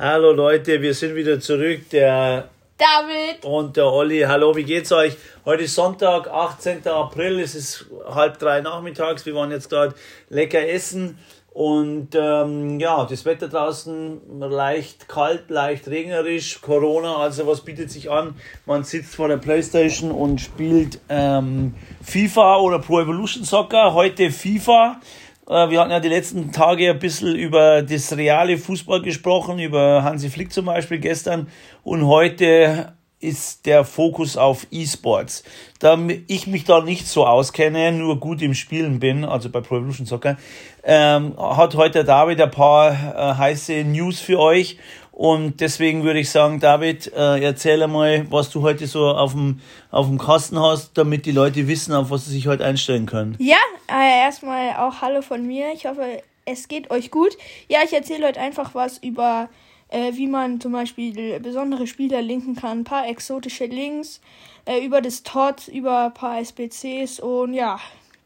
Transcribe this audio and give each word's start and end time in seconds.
Hallo 0.00 0.30
Leute, 0.30 0.80
wir 0.80 0.94
sind 0.94 1.16
wieder 1.16 1.40
zurück. 1.40 1.90
Der 1.90 2.50
David 2.78 3.44
und 3.44 3.76
der 3.76 3.86
Olli. 3.86 4.20
Hallo, 4.20 4.54
wie 4.54 4.62
geht's 4.62 4.92
euch? 4.92 5.16
Heute 5.44 5.64
ist 5.64 5.74
Sonntag, 5.74 6.28
18. 6.28 6.86
April. 6.86 7.40
Es 7.40 7.56
ist 7.56 7.86
halb 8.08 8.38
drei 8.38 8.60
nachmittags. 8.60 9.26
Wir 9.26 9.34
waren 9.34 9.50
jetzt 9.50 9.68
gerade 9.68 9.96
lecker 10.28 10.68
essen. 10.68 11.18
Und 11.52 12.10
ähm, 12.14 12.78
ja, 12.78 13.06
das 13.06 13.24
Wetter 13.24 13.48
draußen 13.48 14.20
leicht 14.38 15.08
kalt, 15.08 15.50
leicht 15.50 15.88
regnerisch, 15.88 16.60
Corona, 16.60 17.16
also 17.16 17.48
was 17.48 17.62
bietet 17.62 17.90
sich 17.90 18.08
an? 18.08 18.36
Man 18.66 18.84
sitzt 18.84 19.16
vor 19.16 19.26
der 19.26 19.38
Playstation 19.38 20.12
und 20.12 20.40
spielt 20.40 21.00
ähm, 21.08 21.74
FIFA 22.04 22.58
oder 22.58 22.78
Pro 22.78 23.00
Evolution 23.00 23.42
Soccer. 23.42 23.92
Heute 23.94 24.30
FIFA. 24.30 25.00
Äh, 25.48 25.70
wir 25.70 25.80
hatten 25.80 25.90
ja 25.90 26.00
die 26.00 26.08
letzten 26.08 26.52
Tage 26.52 26.90
ein 26.90 26.98
bisschen 26.98 27.34
über 27.34 27.82
das 27.82 28.16
reale 28.16 28.58
Fußball 28.58 29.00
gesprochen, 29.00 29.58
über 29.58 30.02
Hansi 30.04 30.28
Flick 30.28 30.52
zum 30.52 30.66
Beispiel 30.66 30.98
gestern. 30.98 31.48
Und 31.82 32.06
heute 32.06 32.97
ist 33.20 33.66
der 33.66 33.84
Fokus 33.84 34.36
auf 34.36 34.66
E-Sports. 34.70 35.42
Da 35.80 35.98
ich 36.28 36.46
mich 36.46 36.64
da 36.64 36.80
nicht 36.80 37.06
so 37.08 37.26
auskenne, 37.26 37.92
nur 37.92 38.20
gut 38.20 38.42
im 38.42 38.54
Spielen 38.54 39.00
bin, 39.00 39.24
also 39.24 39.50
bei 39.50 39.60
Pro 39.60 39.78
Evolution 39.78 40.06
Soccer, 40.06 40.36
ähm, 40.84 41.34
hat 41.38 41.74
heute 41.74 42.04
David 42.04 42.40
ein 42.40 42.50
paar 42.50 42.92
äh, 42.92 43.34
heiße 43.34 43.84
News 43.84 44.20
für 44.20 44.38
euch. 44.38 44.78
Und 45.10 45.60
deswegen 45.60 46.04
würde 46.04 46.20
ich 46.20 46.30
sagen, 46.30 46.60
David, 46.60 47.12
äh, 47.12 47.42
erzähl 47.42 47.84
mal, 47.88 48.30
was 48.30 48.50
du 48.50 48.62
heute 48.62 48.86
so 48.86 49.08
auf 49.08 49.32
dem, 49.32 49.60
auf 49.90 50.06
dem 50.06 50.16
Kasten 50.16 50.60
hast, 50.60 50.96
damit 50.96 51.26
die 51.26 51.32
Leute 51.32 51.66
wissen, 51.66 51.92
auf 51.92 52.10
was 52.10 52.26
sie 52.26 52.30
sich 52.30 52.46
heute 52.46 52.64
einstellen 52.64 53.06
können. 53.06 53.34
Ja, 53.40 53.56
äh, 53.88 54.20
erstmal 54.20 54.76
auch 54.76 55.02
Hallo 55.02 55.22
von 55.22 55.44
mir. 55.44 55.72
Ich 55.74 55.86
hoffe, 55.86 56.22
es 56.44 56.68
geht 56.68 56.92
euch 56.92 57.10
gut. 57.10 57.36
Ja, 57.68 57.80
ich 57.84 57.92
erzähle 57.92 58.28
heute 58.28 58.38
einfach 58.38 58.76
was 58.76 58.98
über, 58.98 59.48
äh, 59.88 60.12
wie 60.14 60.26
man 60.26 60.60
zum 60.60 60.72
Beispiel 60.72 61.40
besondere 61.40 61.86
Spieler 61.86 62.22
linken 62.22 62.54
kann, 62.54 62.80
ein 62.80 62.84
paar 62.84 63.08
exotische 63.08 63.66
Links, 63.66 64.20
äh, 64.64 64.84
über 64.84 65.00
das 65.00 65.22
TOT, 65.22 65.68
über 65.68 66.06
ein 66.06 66.14
paar 66.14 66.38
SBCs 66.40 67.20
und 67.20 67.54
ja, 67.54 67.80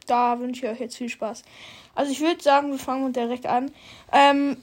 da 0.07 0.39
wünsche 0.41 0.67
ich 0.67 0.73
euch 0.73 0.81
jetzt 0.81 0.97
viel 0.97 1.09
Spaß. 1.09 1.43
Also 1.95 2.11
ich 2.11 2.21
würde 2.21 2.43
sagen, 2.43 2.71
wir 2.71 2.79
fangen 2.79 3.13
direkt 3.13 3.47
an. 3.47 3.71
Ähm, 4.13 4.57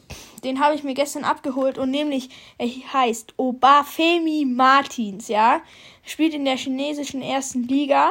den 0.44 0.60
habe 0.60 0.76
ich 0.76 0.84
mir 0.84 0.96
gestern 0.96 1.24
abgeholt 1.24 1.78
und 1.78 1.92
nämlich, 1.92 2.30
er 2.58 2.68
heißt 2.68 3.36
Obafemi 3.38 4.46
Martins, 4.46 5.28
ja. 5.28 5.62
Spielt 6.04 6.34
in 6.34 6.46
der 6.46 6.58
chinesischen 6.58 7.22
ersten 7.22 7.68
Liga. 7.68 8.10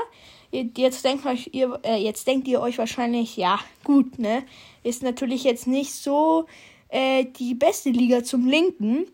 Jetzt 0.51 1.05
denkt 1.05 1.27
euch 1.27 1.51
ihr, 1.53 1.81
äh, 1.83 1.97
jetzt 1.97 2.27
denkt 2.27 2.47
ihr 2.49 2.61
euch 2.61 2.79
wahrscheinlich, 2.79 3.37
ja, 3.37 3.59
gut, 3.83 4.19
ne? 4.19 4.45
Ist 4.83 5.03
natürlich 5.03 5.45
jetzt 5.45 5.67
nicht 5.67 5.93
so 5.93 6.47
äh, 6.89 7.25
die 7.25 7.55
beste 7.55 7.91
Liga 7.91 8.23
zum 8.23 8.47
Linken. 8.47 9.07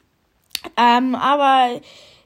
Ähm, 0.77 1.15
aber 1.15 1.81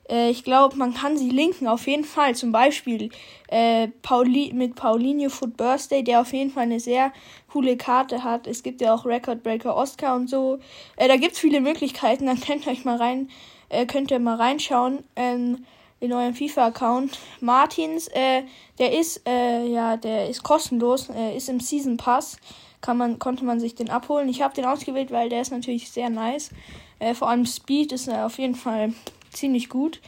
äh, 0.09 0.31
ich 0.31 0.45
glaube, 0.45 0.77
man 0.77 0.95
kann 0.95 1.17
sie 1.17 1.31
linken 1.31 1.67
auf 1.67 1.87
jeden 1.87 2.05
Fall. 2.05 2.35
Zum 2.35 2.53
Beispiel 2.53 3.11
äh, 3.49 3.89
Pauli 4.03 4.53
mit 4.55 4.75
Paulinho 4.75 5.29
Foot 5.29 5.57
Birthday, 5.57 6.03
der 6.03 6.21
auf 6.21 6.33
jeden 6.33 6.51
Fall 6.51 6.65
eine 6.65 6.81
sehr 6.81 7.13
coole 7.53 7.77
Karte 7.77 8.25
hat. 8.25 8.47
Es 8.47 8.63
gibt 8.63 8.81
ja 8.81 8.95
auch 8.95 9.05
Record 9.05 9.43
Breaker 9.43 9.77
Oscar 9.77 10.17
und 10.17 10.29
so. 10.29 10.59
Äh, 10.97 11.09
da 11.09 11.17
gibt's 11.17 11.39
viele 11.39 11.61
Möglichkeiten. 11.61 12.27
Dann 12.27 12.41
könnt 12.41 12.67
ihr 12.67 12.73
euch 12.73 12.85
mal 12.85 12.97
rein, 12.97 13.29
äh, 13.69 13.87
könnt 13.87 14.11
ihr 14.11 14.19
mal 14.19 14.37
reinschauen. 14.37 15.05
Ähm, 15.17 15.65
in 16.01 16.13
eurem 16.13 16.35
FIFA-Account. 16.35 17.19
Martins, 17.41 18.09
äh, 18.09 18.43
der 18.79 18.99
ist, 18.99 19.27
äh, 19.27 19.67
ja, 19.67 19.97
der 19.97 20.29
ist 20.29 20.43
kostenlos, 20.43 21.09
äh, 21.11 21.37
ist 21.37 21.49
im 21.49 21.61
Season 21.61 21.97
Pass. 21.97 22.37
Kann 22.81 22.97
man, 22.97 23.19
konnte 23.19 23.45
man 23.45 23.61
sich 23.61 23.75
den 23.75 23.91
abholen. 23.91 24.29
Ich 24.29 24.43
habe 24.43 24.55
den 24.55 24.65
ausgewählt, 24.65 25.11
weil 25.11 25.29
der 25.29 25.41
ist 25.41 25.51
natürlich 25.51 25.91
sehr 25.91 26.11
nice. 26.11 26.51
Äh, 26.99 27.15
vor 27.15 27.29
allem 27.29 27.47
Speed 27.47 27.93
ist 27.93 28.09
äh, 28.09 28.13
auf 28.13 28.39
jeden 28.39 28.55
Fall 28.55 28.93
ziemlich 29.33 29.69
gut. 29.69 30.01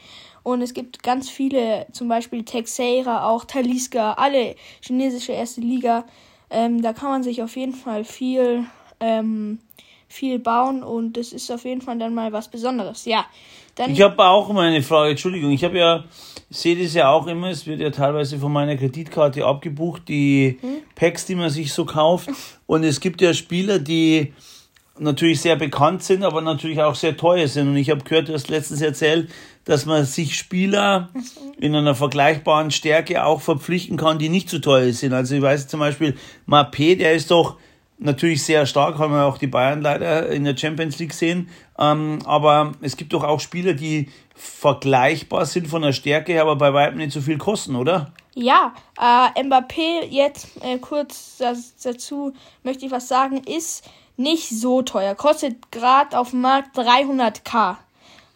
Und 0.42 0.62
es 0.62 0.72
gibt 0.72 1.02
ganz 1.02 1.28
viele, 1.28 1.86
zum 1.92 2.08
Beispiel 2.08 2.44
Texeira, 2.44 3.28
auch 3.28 3.44
Taliska, 3.44 4.14
alle 4.14 4.56
chinesische 4.80 5.33
erste 5.33 5.61
Liga. 5.61 6.05
Ähm, 6.48 6.83
da 6.83 6.92
kann 6.92 7.11
man 7.11 7.22
sich 7.22 7.42
auf 7.42 7.56
jeden 7.56 7.74
Fall 7.74 8.05
viel, 8.05 8.64
ähm, 9.00 9.58
viel 10.10 10.40
bauen 10.40 10.82
und 10.82 11.16
das 11.16 11.32
ist 11.32 11.50
auf 11.52 11.64
jeden 11.64 11.80
Fall 11.80 11.96
dann 11.98 12.12
mal 12.14 12.32
was 12.32 12.48
Besonderes. 12.48 13.04
Ja. 13.04 13.26
Dann 13.76 13.92
ich 13.92 14.02
habe 14.02 14.22
auch 14.22 14.52
mal 14.52 14.68
eine 14.68 14.82
Frage, 14.82 15.10
Entschuldigung, 15.10 15.52
ich 15.52 15.62
habe 15.62 15.78
ja, 15.78 16.04
sehe 16.50 16.76
das 16.76 16.94
ja 16.94 17.10
auch 17.10 17.28
immer, 17.28 17.48
es 17.48 17.64
wird 17.66 17.80
ja 17.80 17.90
teilweise 17.90 18.38
von 18.38 18.52
meiner 18.52 18.76
Kreditkarte 18.76 19.46
abgebucht, 19.46 20.08
die 20.08 20.58
hm? 20.60 20.82
Packs, 20.96 21.26
die 21.26 21.36
man 21.36 21.48
sich 21.48 21.72
so 21.72 21.84
kauft. 21.84 22.28
Und 22.66 22.82
es 22.82 22.98
gibt 22.98 23.22
ja 23.22 23.32
Spieler, 23.32 23.78
die 23.78 24.34
natürlich 24.98 25.40
sehr 25.40 25.54
bekannt 25.54 26.02
sind, 26.02 26.24
aber 26.24 26.40
natürlich 26.40 26.82
auch 26.82 26.96
sehr 26.96 27.16
teuer 27.16 27.46
sind. 27.46 27.68
Und 27.68 27.77
ich 27.77 27.88
habe 27.88 28.02
gehört, 28.02 28.28
du 28.28 28.34
hast 28.34 28.48
letztens 28.48 28.82
erzählt, 28.82 29.30
dass 29.64 29.86
man 29.86 30.04
sich 30.04 30.36
Spieler 30.36 31.10
in 31.60 31.77
einer 31.77 31.94
vergleichbaren 31.94 32.72
Stärke 32.72 33.24
auch 33.24 33.40
verpflichten 33.40 33.96
kann, 33.96 34.18
die 34.18 34.28
nicht 34.28 34.50
zu 34.50 34.56
so 34.56 34.62
teuer 34.62 34.92
sind. 34.92 35.12
Also 35.12 35.36
ich 35.36 35.42
weiß 35.42 35.68
zum 35.68 35.78
Beispiel, 35.78 36.16
Mappé, 36.48 36.96
der 36.96 37.14
ist 37.14 37.30
doch 37.30 37.58
natürlich 38.00 38.42
sehr 38.42 38.66
stark, 38.66 38.98
haben 38.98 39.12
wir 39.12 39.24
auch 39.24 39.38
die 39.38 39.46
Bayern 39.46 39.83
leider 39.83 40.28
in 40.28 40.44
der 40.44 40.56
Champions 40.56 40.98
League 40.98 41.12
sehen. 41.12 41.48
Ähm, 41.78 42.18
aber 42.24 42.72
es 42.80 42.96
gibt 42.96 43.12
doch 43.12 43.22
auch 43.22 43.40
Spieler, 43.40 43.74
die 43.74 44.08
vergleichbar 44.34 45.46
sind 45.46 45.68
von 45.68 45.83
der 45.83 45.92
Stärke 45.92 46.40
aber 46.40 46.56
bei 46.56 46.72
weitem 46.72 46.98
nicht 46.98 47.12
so 47.12 47.20
viel 47.20 47.39
kosten, 47.39 47.77
oder? 47.77 48.12
Ja, 48.34 48.74
äh, 48.98 49.42
Mbappé, 49.42 50.06
jetzt 50.08 50.48
äh, 50.62 50.78
kurz 50.78 51.36
das, 51.39 51.77
dazu 51.83 52.33
möchte 52.62 52.86
ich 52.86 52.92
was 52.92 53.08
sagen, 53.08 53.42
ist 53.44 53.84
nicht 54.16 54.48
so 54.48 54.83
teuer. 54.83 55.14
Kostet 55.14 55.70
gerade 55.70 56.18
auf 56.18 56.30
dem 56.30 56.40
Markt 56.40 56.77
300k. 56.77 57.77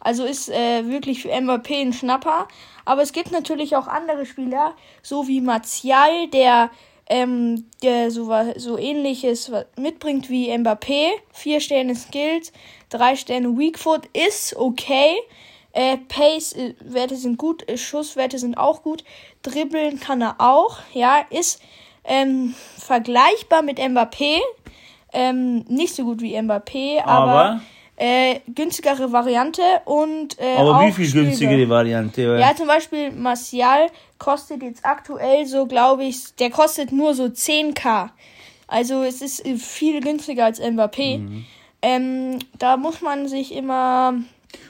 Also 0.00 0.24
ist 0.24 0.50
äh, 0.50 0.86
wirklich 0.86 1.22
für 1.22 1.30
Mbappé 1.30 1.80
ein 1.80 1.92
Schnapper. 1.92 2.48
Aber 2.84 3.02
es 3.02 3.12
gibt 3.12 3.32
natürlich 3.32 3.76
auch 3.76 3.86
andere 3.86 4.26
Spieler, 4.26 4.74
so 5.02 5.26
wie 5.26 5.40
Martial, 5.40 6.28
der, 6.28 6.70
ähm, 7.06 7.66
der 7.82 8.10
so, 8.10 8.32
so 8.56 8.78
ähnliches 8.78 9.50
mitbringt 9.78 10.30
wie 10.30 10.50
Mbappé. 10.50 11.10
Vier 11.32 11.60
Sterne 11.60 11.94
Skills, 11.94 12.52
drei 12.88 13.16
Sterne 13.16 13.58
Weakfoot 13.58 14.06
ist 14.12 14.56
okay. 14.56 15.16
Äh, 15.72 15.98
Pace-Werte 16.08 17.16
sind 17.16 17.36
gut, 17.36 17.68
äh, 17.68 17.76
Schusswerte 17.76 18.38
sind 18.38 18.56
auch 18.56 18.82
gut. 18.82 19.02
Dribbeln 19.42 19.98
kann 19.98 20.22
er 20.22 20.36
auch. 20.38 20.78
Ja, 20.92 21.24
ist 21.30 21.60
ähm, 22.04 22.54
vergleichbar 22.78 23.62
mit 23.62 23.78
Mbappé. 23.78 24.38
Ähm, 25.12 25.64
nicht 25.68 25.94
so 25.94 26.04
gut 26.04 26.20
wie 26.20 26.36
Mbappé, 26.36 27.00
aber, 27.02 27.32
aber 27.32 27.60
äh, 27.96 28.40
günstigere 28.52 29.12
Variante 29.12 29.62
und 29.84 30.38
äh, 30.40 30.56
Aber 30.56 30.86
wie 30.86 30.92
viel 30.92 31.10
günstigere 31.10 31.68
Variante? 31.68 32.22
Ja, 32.40 32.54
zum 32.56 32.66
Beispiel 32.66 33.12
Martial 33.12 33.88
kostet 34.18 34.62
jetzt 34.62 34.84
aktuell 34.84 35.46
so, 35.46 35.66
glaube 35.66 36.04
ich, 36.04 36.34
der 36.36 36.50
kostet 36.50 36.92
nur 36.92 37.14
so 37.14 37.24
10k. 37.24 38.10
Also 38.66 39.02
es 39.02 39.20
ist 39.20 39.46
viel 39.58 40.00
günstiger 40.00 40.46
als 40.46 40.60
Mbappé. 40.60 41.18
Mhm. 41.18 41.44
Ähm, 41.82 42.38
da 42.58 42.76
muss 42.76 43.00
man 43.00 43.28
sich 43.28 43.54
immer. 43.54 44.14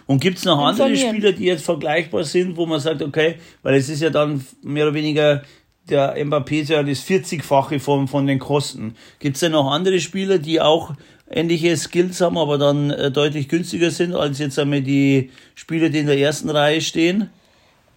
Und 0.06 0.20
gibt 0.20 0.38
es 0.38 0.44
noch 0.44 0.58
andere 0.58 0.96
Spieler, 0.96 1.32
die 1.32 1.44
jetzt 1.44 1.64
vergleichbar 1.64 2.24
sind, 2.24 2.56
wo 2.56 2.66
man 2.66 2.80
sagt, 2.80 3.00
okay, 3.00 3.36
weil 3.62 3.74
es 3.76 3.88
ist 3.88 4.02
ja 4.02 4.10
dann 4.10 4.44
mehr 4.62 4.86
oder 4.86 4.94
weniger 4.94 5.42
der 5.88 6.16
Mbappé 6.24 6.62
ist 6.62 6.70
ja 6.70 6.82
das 6.82 7.04
40-fache 7.04 7.78
von, 7.78 8.08
von 8.08 8.26
den 8.26 8.38
Kosten. 8.38 8.96
Gibt 9.18 9.36
es 9.36 9.40
denn 9.40 9.52
noch 9.52 9.70
andere 9.70 10.00
Spieler, 10.00 10.38
die 10.38 10.60
auch 10.60 10.94
ähnliche 11.34 11.76
Skills 11.76 12.20
haben, 12.20 12.38
aber 12.38 12.58
dann 12.58 12.90
äh, 12.90 13.10
deutlich 13.10 13.48
günstiger 13.48 13.90
sind 13.90 14.14
als 14.14 14.38
jetzt 14.38 14.58
einmal 14.58 14.82
die 14.82 15.30
Spieler, 15.54 15.88
die 15.90 15.98
in 15.98 16.06
der 16.06 16.18
ersten 16.18 16.48
Reihe 16.48 16.80
stehen? 16.80 17.30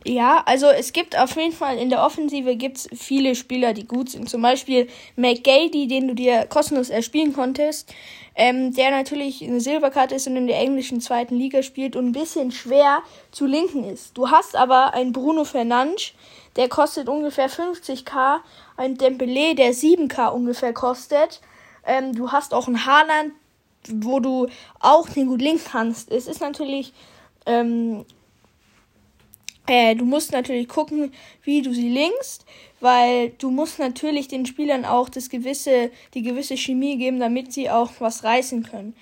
Ja, 0.05 0.41
also 0.45 0.67
es 0.67 0.93
gibt 0.93 1.19
auf 1.19 1.35
jeden 1.35 1.51
Fall 1.51 1.77
in 1.77 1.89
der 1.89 2.01
Offensive 2.01 2.55
gibt's 2.55 2.87
viele 2.93 3.35
Spieler, 3.35 3.73
die 3.73 3.85
gut 3.85 4.09
sind. 4.11 4.29
Zum 4.29 4.41
Beispiel 4.41 4.87
McGady, 5.17 5.87
den 5.87 6.07
du 6.07 6.15
dir 6.15 6.45
kostenlos 6.45 6.89
erspielen 6.89 7.33
konntest, 7.33 7.93
ähm, 8.35 8.73
der 8.73 8.91
natürlich 8.91 9.43
eine 9.43 9.59
Silberkarte 9.59 10.15
ist 10.15 10.27
und 10.27 10.37
in 10.37 10.47
der 10.47 10.59
englischen 10.59 11.01
zweiten 11.01 11.35
Liga 11.35 11.61
spielt 11.61 11.95
und 11.95 12.05
ein 12.05 12.11
bisschen 12.13 12.51
schwer 12.51 12.99
zu 13.31 13.45
linken 13.45 13.83
ist. 13.83 14.17
Du 14.17 14.29
hast 14.29 14.55
aber 14.55 14.93
einen 14.93 15.11
Bruno 15.11 15.43
Fernandes, 15.43 16.13
der 16.55 16.69
kostet 16.69 17.09
ungefähr 17.09 17.49
50k. 17.49 18.39
Ein 18.77 18.97
Dembele, 18.97 19.55
der 19.55 19.73
7k 19.73 20.29
ungefähr 20.29 20.71
kostet. 20.71 21.41
Ähm, 21.87 22.13
du 22.13 22.31
hast 22.31 22.53
auch 22.53 22.67
einen 22.67 22.85
Haaland, 22.85 23.33
wo 23.89 24.19
du 24.19 24.47
auch 24.79 25.09
den 25.09 25.27
gut 25.27 25.41
linken 25.41 25.63
kannst. 25.71 26.11
Es 26.11 26.27
ist 26.27 26.41
natürlich, 26.41 26.93
ähm, 27.45 28.05
äh, 29.67 29.95
du 29.95 30.05
musst 30.05 30.31
natürlich 30.31 30.67
gucken, 30.67 31.13
wie 31.43 31.61
du 31.61 31.73
sie 31.73 31.89
linkst, 31.89 32.45
weil 32.79 33.29
du 33.37 33.49
musst 33.49 33.79
natürlich 33.79 34.27
den 34.27 34.45
Spielern 34.45 34.85
auch 34.85 35.09
das 35.09 35.29
gewisse, 35.29 35.89
die 36.13 36.21
gewisse 36.21 36.57
Chemie 36.57 36.97
geben, 36.97 37.19
damit 37.19 37.53
sie 37.53 37.69
auch 37.69 37.91
was 37.99 38.23
reißen 38.23 38.63
können. 38.63 38.93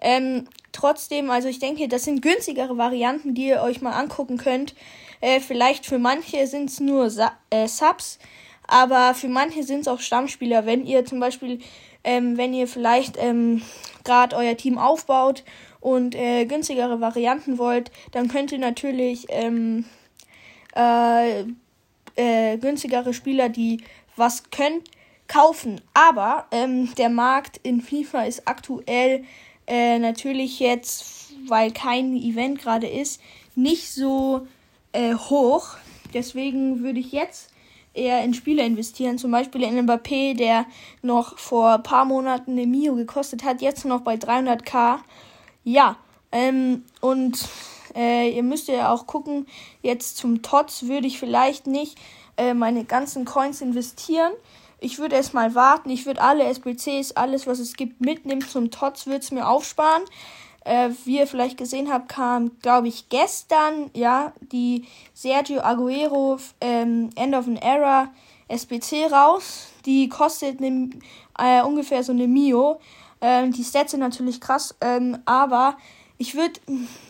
Ähm, 0.00 0.46
trotzdem, 0.72 1.30
also 1.30 1.48
ich 1.48 1.58
denke, 1.58 1.88
das 1.88 2.04
sind 2.04 2.22
günstigere 2.22 2.76
Varianten, 2.76 3.34
die 3.34 3.48
ihr 3.48 3.62
euch 3.62 3.80
mal 3.80 3.92
angucken 3.92 4.36
könnt. 4.36 4.74
Äh, 5.20 5.40
vielleicht 5.40 5.86
für 5.86 5.98
manche 5.98 6.46
sind 6.46 6.68
es 6.68 6.80
nur 6.80 7.08
Sa 7.08 7.32
äh, 7.48 7.66
Subs, 7.66 8.18
aber 8.66 9.14
für 9.14 9.28
manche 9.28 9.62
sind 9.62 9.80
es 9.80 9.88
auch 9.88 10.00
Stammspieler. 10.00 10.66
Wenn 10.66 10.84
ihr 10.84 11.04
zum 11.04 11.20
Beispiel 11.20 11.60
ähm, 12.06 12.38
wenn 12.38 12.54
ihr 12.54 12.68
vielleicht 12.68 13.16
ähm, 13.18 13.60
gerade 14.04 14.36
euer 14.36 14.56
Team 14.56 14.78
aufbaut 14.78 15.44
und 15.80 16.14
äh, 16.14 16.46
günstigere 16.46 17.00
Varianten 17.00 17.58
wollt, 17.58 17.90
dann 18.12 18.28
könnt 18.28 18.52
ihr 18.52 18.58
natürlich 18.58 19.26
ähm, 19.28 19.84
äh, 20.74 21.40
äh, 22.14 22.56
günstigere 22.58 23.12
Spieler, 23.12 23.48
die 23.48 23.82
was 24.14 24.50
können, 24.50 24.82
kaufen. 25.26 25.80
Aber 25.92 26.46
ähm, 26.52 26.94
der 26.94 27.10
Markt 27.10 27.58
in 27.64 27.80
FIFA 27.80 28.22
ist 28.22 28.46
aktuell 28.46 29.24
äh, 29.66 29.98
natürlich 29.98 30.60
jetzt, 30.60 31.34
weil 31.48 31.72
kein 31.72 32.16
Event 32.16 32.60
gerade 32.60 32.86
ist, 32.86 33.20
nicht 33.56 33.90
so 33.90 34.46
äh, 34.92 35.14
hoch. 35.14 35.70
Deswegen 36.14 36.82
würde 36.82 37.00
ich 37.00 37.10
jetzt 37.10 37.50
eher 37.96 38.22
in 38.22 38.34
Spieler 38.34 38.64
investieren. 38.64 39.18
Zum 39.18 39.30
Beispiel 39.30 39.62
in 39.62 39.86
Mbappé, 39.86 40.36
der 40.36 40.66
noch 41.02 41.38
vor 41.38 41.74
ein 41.74 41.82
paar 41.82 42.04
Monaten 42.04 42.52
eine 42.52 42.66
Mio 42.66 42.94
gekostet 42.94 43.44
hat, 43.44 43.62
jetzt 43.62 43.84
noch 43.84 44.02
bei 44.02 44.14
300k. 44.14 44.98
Ja, 45.64 45.96
ähm, 46.32 46.84
und 47.00 47.38
äh, 47.94 48.30
ihr 48.30 48.42
müsst 48.42 48.68
ja 48.68 48.92
auch 48.92 49.06
gucken, 49.06 49.46
jetzt 49.82 50.16
zum 50.18 50.42
Tots 50.42 50.86
würde 50.86 51.06
ich 51.06 51.18
vielleicht 51.18 51.66
nicht 51.66 51.98
äh, 52.36 52.54
meine 52.54 52.84
ganzen 52.84 53.24
Coins 53.24 53.60
investieren. 53.60 54.32
Ich 54.78 54.98
würde 54.98 55.16
erstmal 55.16 55.54
warten. 55.54 55.88
Ich 55.90 56.04
würde 56.04 56.20
alle 56.20 56.44
SBCs, 56.44 57.12
alles 57.12 57.46
was 57.46 57.58
es 57.58 57.74
gibt, 57.74 58.00
mitnehmen. 58.00 58.42
Zum 58.42 58.70
Tots 58.70 59.06
würde 59.06 59.20
es 59.20 59.30
mir 59.30 59.48
aufsparen. 59.48 60.02
Äh, 60.66 60.90
wie 61.04 61.18
ihr 61.18 61.28
vielleicht 61.28 61.58
gesehen 61.58 61.92
habt, 61.92 62.08
kam, 62.08 62.58
glaube 62.60 62.88
ich, 62.88 63.08
gestern, 63.08 63.88
ja, 63.94 64.32
die 64.40 64.84
Sergio 65.14 65.60
Aguero 65.60 66.38
ähm, 66.60 67.10
End 67.14 67.36
of 67.36 67.46
an 67.46 67.56
Era 67.56 68.08
SBC 68.48 69.06
raus. 69.12 69.68
Die 69.84 70.08
kostet 70.08 70.60
ne, 70.60 70.90
äh, 71.38 71.62
ungefähr 71.62 72.02
so 72.02 72.10
eine 72.10 72.26
Mio. 72.26 72.80
Ähm, 73.20 73.52
die 73.52 73.62
Stats 73.62 73.92
sind 73.92 74.00
natürlich 74.00 74.40
krass, 74.40 74.74
ähm, 74.80 75.18
aber 75.24 75.76
ich 76.18 76.34
würde 76.34 76.60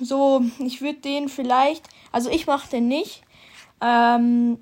so, 0.01 0.43
ich 0.59 0.83
würde 0.83 0.99
den 0.99 1.31
vielleicht, 1.31 1.89
also 2.13 2.29
ich 2.29 2.47
mache 2.47 2.69
den 2.69 2.89
nicht. 2.89 3.23
Ähm, 3.81 4.59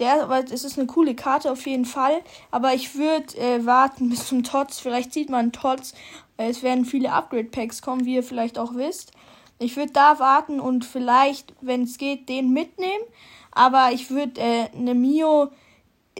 der, 0.00 0.28
weil 0.28 0.44
es 0.44 0.64
ist 0.64 0.78
eine 0.78 0.86
coole 0.86 1.14
Karte 1.14 1.50
auf 1.52 1.66
jeden 1.66 1.84
Fall. 1.84 2.22
Aber 2.50 2.74
ich 2.74 2.96
würde 2.96 3.36
äh, 3.38 3.64
warten 3.66 4.08
bis 4.10 4.26
zum 4.26 4.42
Tots. 4.42 4.80
Vielleicht 4.80 5.12
sieht 5.12 5.30
man 5.30 5.52
Tots. 5.52 5.92
Äh, 6.36 6.48
es 6.48 6.62
werden 6.62 6.84
viele 6.84 7.12
Upgrade-Packs 7.12 7.82
kommen, 7.82 8.04
wie 8.04 8.14
ihr 8.16 8.24
vielleicht 8.24 8.58
auch 8.58 8.74
wisst. 8.74 9.12
Ich 9.58 9.76
würde 9.76 9.92
da 9.92 10.18
warten 10.18 10.58
und 10.58 10.84
vielleicht, 10.84 11.54
wenn 11.60 11.82
es 11.82 11.98
geht, 11.98 12.28
den 12.28 12.50
mitnehmen. 12.50 13.04
Aber 13.52 13.90
ich 13.92 14.10
würde, 14.10 14.40
äh, 14.40 14.68
eine 14.74 14.94
Mio 14.94 15.50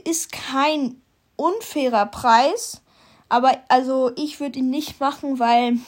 ist 0.05 0.31
kein 0.31 1.01
unfairer 1.37 2.07
Preis. 2.07 2.83
Aber 3.29 3.53
also 3.69 4.11
ich 4.17 4.41
würde 4.41 4.59
ihn 4.59 4.71
nicht 4.71 5.01
machen, 5.01 5.39
weil 5.39 5.79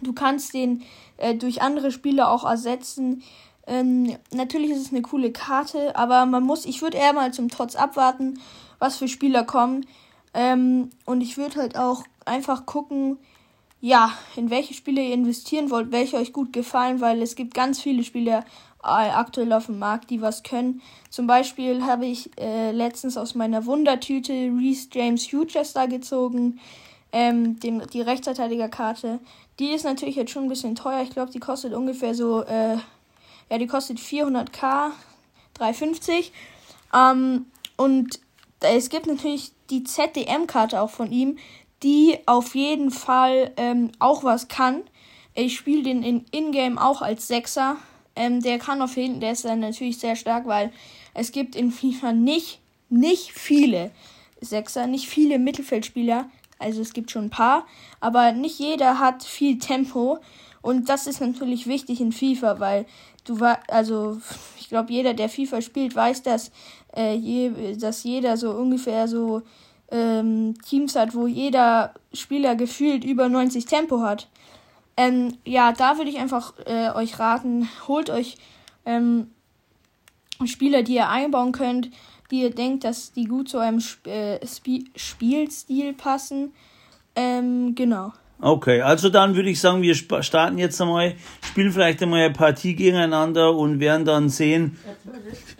du 0.00 0.12
kannst 0.12 0.54
den 0.54 0.82
äh, 1.16 1.34
durch 1.34 1.62
andere 1.62 1.90
Spiele 1.90 2.28
auch 2.28 2.44
ersetzen. 2.44 3.22
Ähm, 3.70 4.16
natürlich 4.32 4.72
ist 4.72 4.86
es 4.86 4.90
eine 4.90 5.00
coole 5.00 5.30
Karte, 5.30 5.94
aber 5.94 6.26
man 6.26 6.42
muss, 6.42 6.64
ich 6.64 6.82
würde 6.82 6.98
eher 6.98 7.12
mal 7.12 7.32
zum 7.32 7.48
Tots 7.48 7.76
abwarten, 7.76 8.40
was 8.80 8.96
für 8.96 9.06
Spieler 9.06 9.44
kommen. 9.44 9.86
Ähm, 10.34 10.90
und 11.06 11.20
ich 11.20 11.36
würde 11.36 11.60
halt 11.60 11.78
auch 11.78 12.02
einfach 12.24 12.66
gucken, 12.66 13.16
ja, 13.80 14.12
in 14.34 14.50
welche 14.50 14.74
Spiele 14.74 15.00
ihr 15.00 15.14
investieren 15.14 15.70
wollt, 15.70 15.92
welche 15.92 16.16
euch 16.16 16.32
gut 16.32 16.52
gefallen, 16.52 17.00
weil 17.00 17.22
es 17.22 17.36
gibt 17.36 17.54
ganz 17.54 17.80
viele 17.80 18.02
Spieler 18.02 18.44
äh, 18.82 18.88
aktuell 18.88 19.52
auf 19.52 19.66
dem 19.66 19.78
Markt, 19.78 20.10
die 20.10 20.20
was 20.20 20.42
können. 20.42 20.82
Zum 21.08 21.28
Beispiel 21.28 21.84
habe 21.84 22.06
ich 22.06 22.28
äh, 22.40 22.72
letztens 22.72 23.16
aus 23.16 23.36
meiner 23.36 23.66
Wundertüte 23.66 24.32
Reese 24.32 24.88
James 24.92 25.28
Future 25.28 25.64
gezogen, 25.88 26.58
ähm, 27.12 27.60
den, 27.60 27.86
die 27.92 28.00
Rechtsverteidigerkarte. 28.00 29.20
Die 29.60 29.70
ist 29.70 29.84
natürlich 29.84 30.16
jetzt 30.16 30.32
schon 30.32 30.44
ein 30.44 30.48
bisschen 30.48 30.74
teuer. 30.74 31.02
Ich 31.02 31.10
glaube, 31.10 31.30
die 31.30 31.40
kostet 31.40 31.72
ungefähr 31.72 32.16
so 32.16 32.42
äh, 32.42 32.78
ja, 33.50 33.58
die 33.58 33.66
kostet 33.66 33.98
400k, 33.98 34.92
350. 35.54 36.32
Ähm, 36.94 37.46
und 37.76 38.20
es 38.60 38.88
gibt 38.88 39.06
natürlich 39.06 39.52
die 39.70 39.84
ZDM-Karte 39.84 40.80
auch 40.80 40.90
von 40.90 41.10
ihm, 41.10 41.38
die 41.82 42.18
auf 42.26 42.54
jeden 42.54 42.90
Fall 42.90 43.52
ähm, 43.56 43.90
auch 43.98 44.24
was 44.24 44.48
kann. 44.48 44.82
Ich 45.34 45.56
spiele 45.56 45.82
den 45.82 46.02
in 46.02 46.24
Ingame 46.30 46.82
auch 46.82 47.02
als 47.02 47.26
Sechser. 47.26 47.76
Ähm, 48.16 48.42
der 48.42 48.58
kann 48.58 48.82
auf 48.82 48.96
jeden 48.96 49.14
Fall, 49.14 49.20
der 49.20 49.32
ist 49.32 49.44
dann 49.44 49.60
natürlich 49.60 49.98
sehr 49.98 50.16
stark, 50.16 50.46
weil 50.46 50.72
es 51.14 51.32
gibt 51.32 51.56
in 51.56 51.70
FIFA 51.70 52.12
nicht, 52.12 52.60
nicht 52.88 53.32
viele 53.32 53.90
Sechser, 54.40 54.86
nicht 54.86 55.08
viele 55.08 55.38
Mittelfeldspieler. 55.38 56.28
Also 56.58 56.82
es 56.82 56.92
gibt 56.92 57.10
schon 57.10 57.26
ein 57.26 57.30
paar, 57.30 57.66
aber 58.00 58.32
nicht 58.32 58.58
jeder 58.58 58.98
hat 58.98 59.24
viel 59.24 59.58
Tempo. 59.58 60.18
Und 60.62 60.90
das 60.90 61.06
ist 61.06 61.20
natürlich 61.20 61.66
wichtig 61.66 62.00
in 62.00 62.12
FIFA, 62.12 62.60
weil 62.60 62.84
du 63.24 63.40
war, 63.40 63.60
also 63.68 64.18
ich 64.58 64.68
glaube, 64.68 64.92
jeder, 64.92 65.14
der 65.14 65.28
FIFA 65.28 65.62
spielt, 65.62 65.94
weiß, 65.94 66.22
dass, 66.22 66.50
äh, 66.96 67.14
je, 67.14 67.76
dass 67.76 68.04
jeder 68.04 68.36
so 68.36 68.50
ungefähr 68.52 69.08
so 69.08 69.42
ähm, 69.90 70.54
Teams 70.66 70.96
hat, 70.96 71.14
wo 71.14 71.26
jeder 71.26 71.94
Spieler 72.12 72.54
gefühlt 72.54 73.04
über 73.04 73.28
90 73.28 73.64
Tempo 73.64 74.00
hat. 74.00 74.28
Ähm, 74.96 75.36
ja, 75.44 75.72
da 75.72 75.96
würde 75.96 76.10
ich 76.10 76.18
einfach 76.18 76.54
äh, 76.66 76.90
euch 76.90 77.18
raten, 77.18 77.68
holt 77.88 78.10
euch 78.10 78.36
ähm, 78.84 79.30
Spieler, 80.44 80.82
die 80.82 80.94
ihr 80.94 81.08
einbauen 81.08 81.52
könnt, 81.52 81.90
die 82.30 82.42
ihr 82.42 82.54
denkt, 82.54 82.84
dass 82.84 83.12
die 83.12 83.24
gut 83.24 83.48
zu 83.48 83.58
eurem 83.58 83.78
Sp 83.80 84.06
äh, 84.08 84.38
Spielstil 84.94 85.92
passen. 85.94 86.52
Ähm, 87.16 87.74
genau. 87.74 88.12
Okay, 88.42 88.80
also 88.80 89.10
dann 89.10 89.36
würde 89.36 89.50
ich 89.50 89.60
sagen, 89.60 89.82
wir 89.82 89.94
starten 89.94 90.56
jetzt 90.56 90.80
einmal, 90.80 91.14
spielen 91.44 91.72
vielleicht 91.72 92.02
einmal 92.02 92.20
eine 92.20 92.32
Partie 92.32 92.74
gegeneinander 92.74 93.54
und 93.54 93.80
werden 93.80 94.06
dann 94.06 94.30
sehen, 94.30 94.78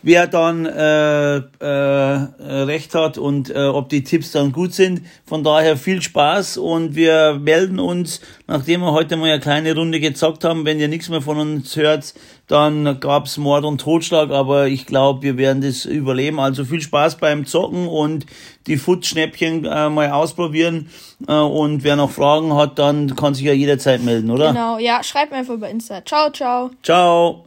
wer 0.02 0.26
dann 0.26 0.64
äh, 0.64 1.36
äh, 1.36 1.62
recht 1.62 2.94
hat 2.94 3.18
und 3.18 3.50
äh, 3.50 3.66
ob 3.66 3.90
die 3.90 4.02
Tipps 4.02 4.32
dann 4.32 4.52
gut 4.52 4.72
sind. 4.72 5.02
Von 5.26 5.44
daher 5.44 5.76
viel 5.76 6.00
Spaß 6.00 6.56
und 6.56 6.94
wir 6.94 7.34
melden 7.34 7.78
uns, 7.78 8.22
nachdem 8.50 8.80
wir 8.80 8.92
heute 8.92 9.16
mal 9.16 9.30
eine 9.30 9.38
kleine 9.38 9.74
Runde 9.76 10.00
gezockt 10.00 10.42
haben. 10.42 10.64
Wenn 10.64 10.80
ihr 10.80 10.88
nichts 10.88 11.08
mehr 11.08 11.22
von 11.22 11.38
uns 11.38 11.76
hört, 11.76 12.12
dann 12.48 12.98
gab's 12.98 13.36
Mord 13.36 13.64
und 13.64 13.80
Totschlag, 13.80 14.30
aber 14.30 14.66
ich 14.66 14.86
glaube, 14.86 15.22
wir 15.22 15.36
werden 15.36 15.62
das 15.62 15.84
überleben. 15.84 16.40
Also 16.40 16.64
viel 16.64 16.80
Spaß 16.80 17.18
beim 17.18 17.46
Zocken 17.46 17.86
und 17.86 18.26
die 18.66 18.76
Futschnäppchen 18.76 19.64
äh, 19.64 19.88
mal 19.88 20.10
ausprobieren. 20.10 20.90
Äh, 21.28 21.32
und 21.32 21.84
wer 21.84 21.94
noch 21.94 22.10
Fragen 22.10 22.54
hat, 22.54 22.80
dann 22.80 23.14
kann 23.14 23.34
sich 23.34 23.44
ja 23.44 23.52
jederzeit 23.52 24.02
melden, 24.02 24.30
oder? 24.30 24.48
Genau, 24.48 24.78
ja, 24.78 25.02
schreibt 25.04 25.30
mir 25.30 25.38
einfach 25.38 25.54
über 25.54 25.70
Insta. 25.70 26.04
Ciao, 26.04 26.30
ciao. 26.30 26.70
Ciao. 26.82 27.44